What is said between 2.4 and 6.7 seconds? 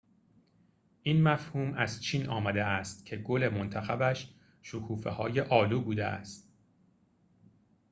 است که گل منتخبش شکوفه‌های آلو بوده است